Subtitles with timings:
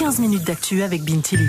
[0.00, 1.46] 15 minutes d'actu avec Bintili.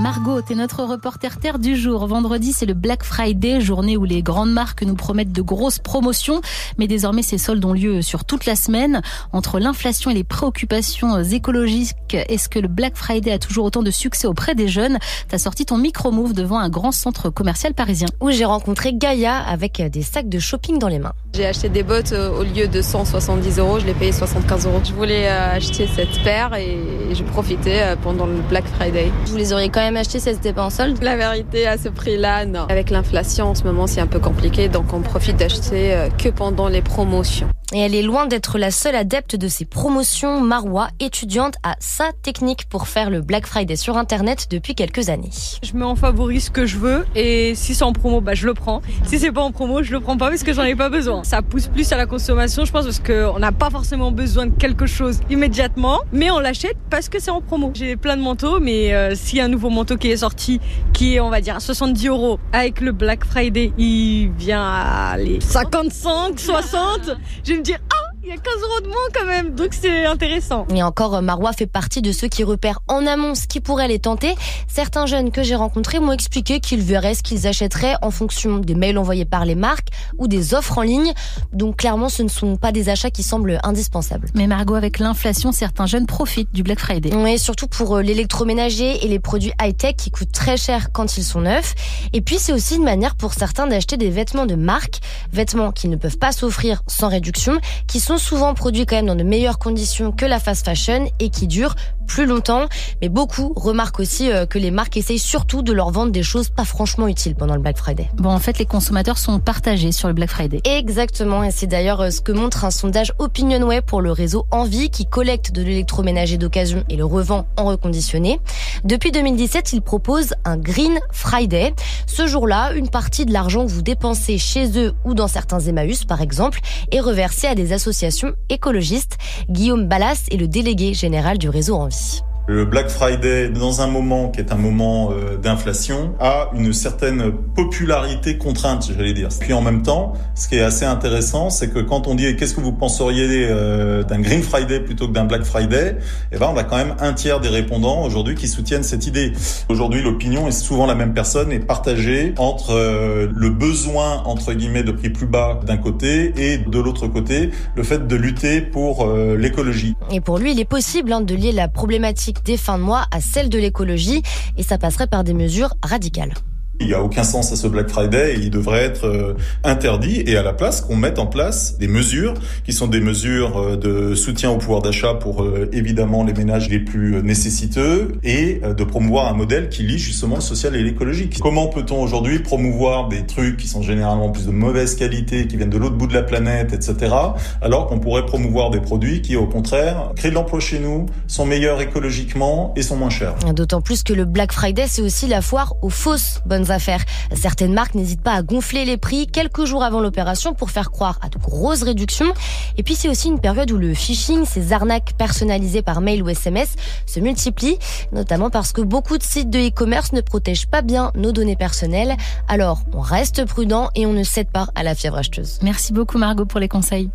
[0.00, 2.06] Margot, t'es notre reporter terre du jour.
[2.06, 6.40] Vendredi, c'est le Black Friday, journée où les grandes marques nous promettent de grosses promotions.
[6.78, 9.02] Mais désormais, ces soldes ont lieu sur toute la semaine.
[9.32, 13.90] Entre l'inflation et les préoccupations écologiques, est-ce que le Black Friday a toujours autant de
[13.90, 14.98] succès auprès des jeunes?
[15.28, 18.08] T'as sorti ton micro-move devant un grand centre commercial parisien.
[18.20, 21.12] Où j'ai rencontré Gaïa avec des sacs de shopping dans les mains.
[21.34, 24.80] J'ai acheté des bottes euh, au lieu de 170 euros, je l'ai payé 75 euros.
[24.84, 26.78] Je voulais euh, acheter cette paire et
[27.14, 29.10] je profitais euh, pendant le Black Friday.
[29.26, 32.46] Vous les auriez quand même si c'était pas en solde La vérité, à ce prix-là,
[32.46, 32.66] non.
[32.68, 36.68] Avec l'inflation en ce moment, c'est un peu compliqué, donc on profite d'acheter que pendant
[36.68, 37.48] les promotions.
[37.74, 40.42] Et elle est loin d'être la seule adepte de ces promotions.
[40.42, 45.30] Marois, étudiante, a sa technique pour faire le Black Friday sur Internet depuis quelques années.
[45.62, 48.44] Je mets en favori ce que je veux et si c'est en promo, bah, je
[48.44, 48.82] le prends.
[49.06, 51.24] Si c'est pas en promo, je le prends pas parce que j'en ai pas besoin.
[51.24, 54.52] Ça pousse plus à la consommation, je pense, parce qu'on n'a pas forcément besoin de
[54.58, 57.70] quelque chose immédiatement, mais on l'achète parce que c'est en promo.
[57.74, 60.60] J'ai plein de manteaux, mais euh, s'il y a un nouveau manteau qui est sorti,
[60.92, 65.16] qui est, on va dire, à 70 euros, avec le Black Friday, il vient à
[65.16, 67.91] les 55, 60, je dire ah
[68.24, 70.64] il y a 15 euros de moins quand même, donc c'est intéressant.
[70.72, 73.98] Et encore, Marois fait partie de ceux qui repèrent en amont ce qui pourrait les
[73.98, 74.36] tenter.
[74.68, 78.76] Certains jeunes que j'ai rencontrés m'ont expliqué qu'ils verraient ce qu'ils achèteraient en fonction des
[78.76, 81.12] mails envoyés par les marques ou des offres en ligne.
[81.52, 84.28] Donc clairement, ce ne sont pas des achats qui semblent indispensables.
[84.34, 87.10] Mais Margot, avec l'inflation, certains jeunes profitent du Black Friday.
[87.12, 91.24] Oui, surtout pour euh, l'électroménager et les produits high-tech qui coûtent très cher quand ils
[91.24, 91.74] sont neufs.
[92.12, 95.00] Et puis c'est aussi une manière pour certains d'acheter des vêtements de marque,
[95.32, 99.16] vêtements qui ne peuvent pas s'offrir sans réduction, qui sont souvent produits quand même dans
[99.16, 101.74] de meilleures conditions que la fast fashion et qui durent
[102.06, 102.66] plus longtemps.
[103.00, 106.48] Mais beaucoup remarquent aussi euh, que les marques essayent surtout de leur vendre des choses
[106.48, 108.08] pas franchement utiles pendant le Black Friday.
[108.14, 110.60] Bon, en fait, les consommateurs sont partagés sur le Black Friday.
[110.64, 114.90] Exactement, et c'est d'ailleurs euh, ce que montre un sondage OpinionWay pour le réseau Envie
[114.90, 118.40] qui collecte de l'électroménager d'occasion et le revend en reconditionné.
[118.84, 121.72] Depuis 2017, il propose un Green Friday.
[122.14, 126.04] Ce jour-là, une partie de l'argent que vous dépensez chez eux ou dans certains Emmaüs,
[126.04, 126.60] par exemple,
[126.90, 129.16] est reversée à des associations écologistes.
[129.48, 132.20] Guillaume Ballas est le délégué général du réseau Envie.
[132.48, 137.30] Le Black Friday, dans un moment qui est un moment euh, d'inflation, a une certaine
[137.30, 139.28] popularité contrainte, j'allais dire.
[139.38, 142.54] Puis en même temps, ce qui est assez intéressant, c'est que quand on dit qu'est-ce
[142.54, 145.98] que vous penseriez euh, d'un Green Friday plutôt que d'un Black Friday,
[146.32, 149.32] eh ben on a quand même un tiers des répondants aujourd'hui qui soutiennent cette idée.
[149.68, 154.82] Aujourd'hui, l'opinion est souvent la même personne et partagée entre euh, le besoin entre guillemets
[154.82, 159.06] de prix plus bas d'un côté et de l'autre côté le fait de lutter pour
[159.06, 159.94] l'écologie.
[160.10, 163.06] Et pour lui, il est possible hein, de lier la problématique des fins de mois
[163.10, 164.22] à celle de l'écologie
[164.56, 166.34] et ça passerait par des mesures radicales.
[166.82, 170.20] Il n'y a aucun sens à ce Black Friday et il devrait être euh, interdit
[170.26, 172.34] et à la place qu'on mette en place des mesures
[172.64, 176.68] qui sont des mesures euh, de soutien au pouvoir d'achat pour euh, évidemment les ménages
[176.68, 181.38] les plus nécessiteux et de promouvoir un modèle qui lie justement le social et l'écologique.
[181.40, 185.70] Comment peut-on aujourd'hui promouvoir des trucs qui sont généralement plus de mauvaise qualité, qui viennent
[185.70, 187.14] de l'autre bout de la planète, etc.,
[187.60, 191.46] alors qu'on pourrait promouvoir des produits qui au contraire créent de l'emploi chez nous, sont
[191.46, 193.34] meilleurs écologiquement et sont moins chers?
[193.54, 197.04] D'autant plus que le Black Friday c'est aussi la foire aux fausses bonnes affaires.
[197.34, 201.18] Certaines marques n'hésitent pas à gonfler les prix quelques jours avant l'opération pour faire croire
[201.22, 202.32] à de grosses réductions.
[202.76, 206.28] Et puis c'est aussi une période où le phishing, ces arnaques personnalisées par mail ou
[206.28, 206.74] SMS,
[207.06, 207.78] se multiplient,
[208.12, 212.16] notamment parce que beaucoup de sites de e-commerce ne protègent pas bien nos données personnelles.
[212.48, 215.58] Alors on reste prudent et on ne cède pas à la fièvre acheteuse.
[215.62, 217.10] Merci beaucoup Margot pour les conseils.